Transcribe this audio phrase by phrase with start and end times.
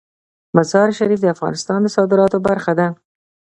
[0.55, 2.87] مزارشریف د افغانستان د صادراتو برخه ده.